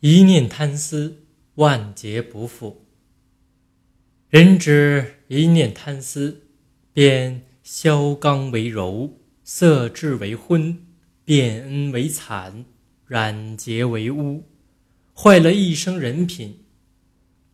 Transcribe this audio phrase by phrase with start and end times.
[0.00, 2.86] 一念贪思，万劫不复。
[4.30, 6.46] 人之一念贪思，
[6.94, 10.86] 便削刚为柔，色质为昏，
[11.22, 12.64] 变恩为惨，
[13.06, 14.44] 染洁为污，
[15.14, 16.64] 坏了一生人品。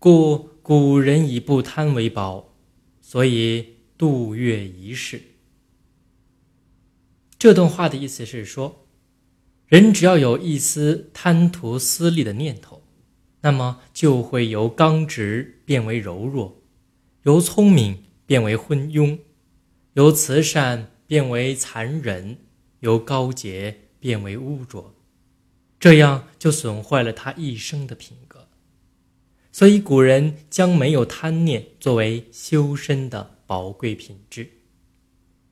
[0.00, 2.56] 故古人以不贪为宝，
[3.00, 5.22] 所以度月一世。
[7.38, 8.88] 这段话的意思是说，
[9.72, 12.82] 人只要有一丝贪图私利的念头，
[13.40, 16.60] 那么就会由刚直变为柔弱，
[17.22, 19.18] 由聪明变为昏庸，
[19.94, 22.36] 由慈善变为残忍，
[22.80, 24.94] 由高洁变为污浊，
[25.80, 28.48] 这样就损坏了他一生的品格。
[29.52, 34.50] 所以古人将没有贪念作为修身的宝贵品质。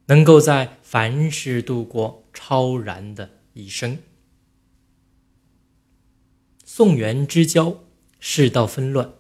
[0.08, 3.96] 能够在凡事度过超然的一生。
[6.80, 7.76] 宋元之交，
[8.20, 9.12] 世道纷乱。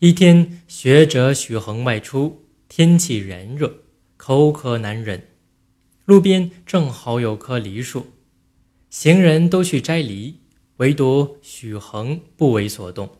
[0.00, 3.84] 一天，学者许衡外出，天气炎热，
[4.16, 5.28] 口渴难忍。
[6.04, 8.08] 路边正好有棵梨树，
[8.90, 10.40] 行人都去摘梨，
[10.78, 13.18] 唯独许衡不为所动。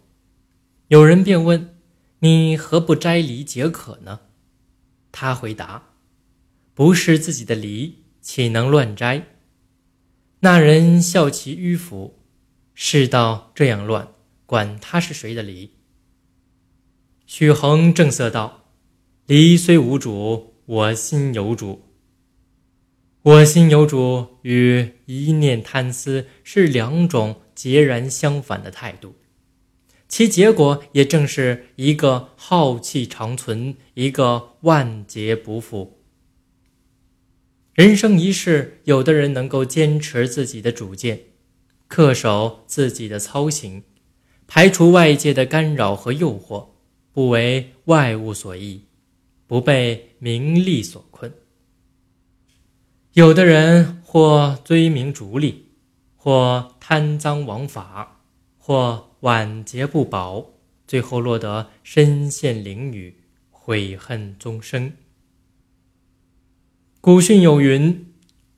[0.88, 1.76] 有人便问
[2.18, 4.22] ：“你何不摘梨解渴呢？”
[5.12, 5.90] 他回答。
[6.74, 9.28] 不是自己的梨，岂能乱摘？
[10.40, 12.15] 那人笑其迂腐，
[12.78, 14.12] 世道这样乱，
[14.44, 15.70] 管他是谁的梨。
[17.24, 18.66] 许衡正色道
[19.24, 21.86] ：“梨虽无主，我心有主。
[23.22, 29.16] 我心有主与一念贪思是两种截然相反的态度，
[30.06, 36.02] 其结果也正是一个浩气长存，一个万劫不复。”
[37.72, 41.20] 人生一世，有的人能够坚持自己的主见，
[41.88, 43.82] 恪守自己的操行，
[44.46, 46.68] 排除外界的干扰和诱惑，
[47.12, 48.82] 不为外物所役，
[49.46, 51.30] 不被名利所困；
[53.12, 55.66] 有的人或追名逐利，
[56.16, 58.20] 或贪赃枉法，
[58.58, 60.44] 或晚节不保，
[60.86, 63.14] 最后落得身陷囹圄，
[63.50, 64.92] 悔恨终生。
[67.00, 68.12] 古训有云：“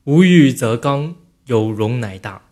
[0.05, 1.15] 无欲则刚，
[1.45, 2.47] 有容乃大。”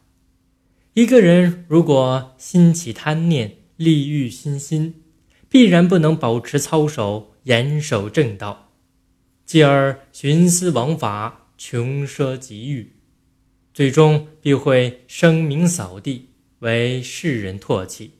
[0.97, 5.03] 一个人如果心起贪念，利欲熏心，
[5.47, 8.71] 必然不能保持操守，严守正道，
[9.45, 12.93] 继而徇私枉法，穷奢极欲，
[13.75, 16.29] 最终必会声名扫地，
[16.61, 18.13] 为世人唾弃。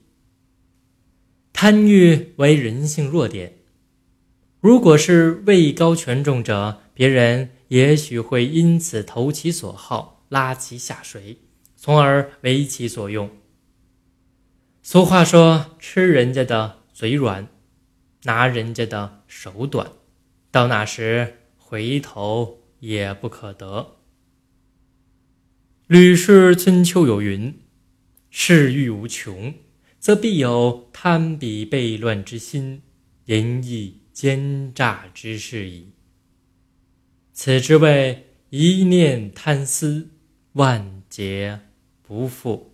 [1.51, 3.57] 贪欲为人性弱点，
[4.61, 7.49] 如果是位高权重者，别人。
[7.69, 11.39] 也许会因此投其所好，拉其下水，
[11.77, 13.29] 从而为其所用。
[14.81, 17.47] 俗话说：“吃人家的嘴软，
[18.23, 19.91] 拿人家的手短，
[20.49, 23.97] 到那时回头也不可得。”
[25.93, 27.59] 《吕氏春秋》有云
[28.29, 29.53] ：“事欲无穷，
[29.99, 32.81] 则必有贪比悖乱之心，
[33.25, 35.91] 淫逸奸诈之事矣。”
[37.31, 40.09] 此之谓一念贪思，
[40.53, 41.59] 万劫
[42.07, 42.71] 不负